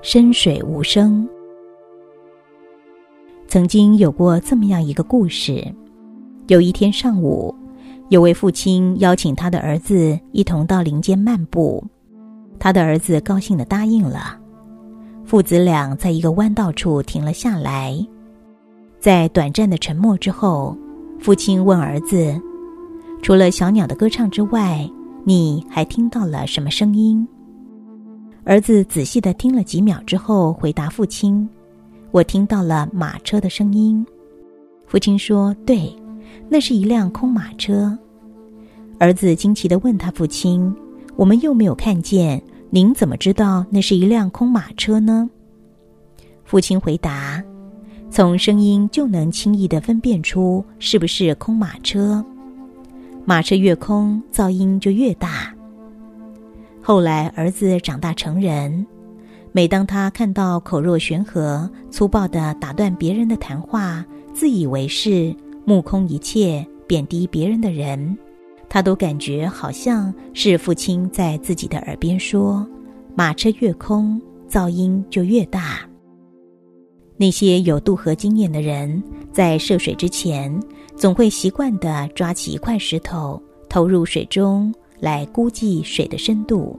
[0.00, 1.28] 深水无声。
[3.48, 5.64] 曾经有过这么样一个故事：
[6.46, 7.52] 有一天上午，
[8.08, 11.82] 有位父亲邀请他的儿子一同到林间漫步，
[12.60, 14.38] 他的儿子高兴的答应了。
[15.24, 17.98] 父子俩在一个弯道处停了下来，
[19.00, 20.76] 在短暂的沉默之后，
[21.18, 22.40] 父亲问儿子
[23.20, 24.88] ：“除了小鸟的歌唱之外，
[25.24, 27.26] 你还听到了什么声音？”
[28.48, 31.46] 儿子仔细的听了几秒之后，回答父亲
[32.12, 34.04] ：“我听到了马车的声音。”
[34.88, 35.94] 父亲说：“对，
[36.48, 37.96] 那是一辆空马车。”
[38.98, 40.74] 儿子惊奇的问他父亲
[41.14, 45.28] ：“我们又没有看见，您怎么知道那是一辆空马车呢？”
[46.42, 47.44] 父亲回答
[48.08, 52.24] ：“从声音就能轻易的分辨出是不是空马车。
[53.26, 55.54] 马车越空，噪音就越大。”
[56.88, 58.86] 后来，儿子长大成人，
[59.52, 68.16] 每当他看到口若悬河、粗暴的打断别人的谈话、自以为是、目空一切、贬低别人的人，
[68.70, 72.66] 他都感觉好像是父亲在自己的耳边说
[73.14, 75.86] ：“马车越空，噪音就越大。”
[77.18, 80.58] 那些有渡河经验的人，在涉水之前，
[80.96, 84.72] 总会习惯地抓起一块石头，投入水中。
[85.00, 86.78] 来估计水的深度，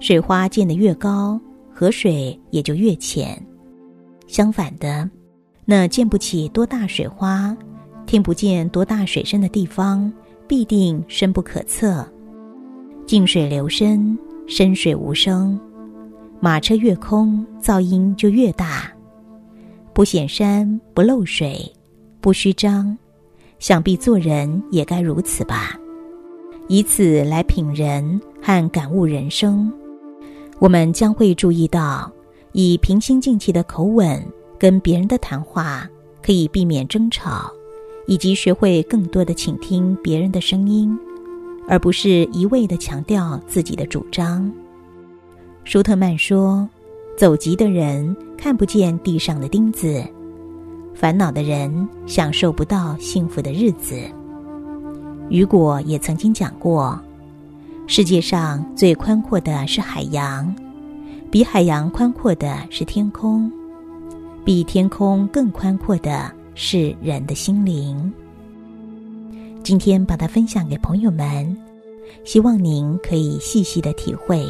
[0.00, 1.40] 水花溅得越高，
[1.72, 3.40] 河水也就越浅。
[4.26, 5.08] 相反的，
[5.64, 7.56] 那溅不起多大水花、
[8.06, 10.12] 听不见多大水声的地方，
[10.46, 12.06] 必定深不可测。
[13.06, 15.58] 静水流深，深水无声。
[16.40, 18.92] 马车越空，噪音就越大。
[19.92, 21.72] 不显山，不漏水，
[22.20, 22.96] 不虚张，
[23.58, 25.78] 想必做人也该如此吧。
[26.68, 29.72] 以此来品人和感悟人生，
[30.58, 32.10] 我们将会注意到，
[32.52, 34.20] 以平心静气的口吻
[34.58, 35.88] 跟别人的谈话，
[36.20, 37.48] 可以避免争吵，
[38.06, 40.98] 以及学会更多的倾听别人的声音，
[41.68, 44.52] 而不是一味的强调自己的主张。
[45.62, 46.68] 舒特曼说
[47.16, 50.04] ：“走急的人看不见地上的钉子，
[50.94, 53.96] 烦恼的人享受不到幸福的日子。”
[55.28, 56.98] 雨果也曾经讲过，
[57.86, 60.54] 世界上最宽阔的是海洋，
[61.30, 63.50] 比海洋宽阔的是天空，
[64.44, 68.12] 比天空更宽阔的是人的心灵。
[69.64, 71.56] 今天把它分享给朋友们，
[72.24, 74.46] 希望您可以细细的体会。